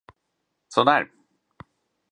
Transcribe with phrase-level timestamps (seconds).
[0.67, 1.09] Så där!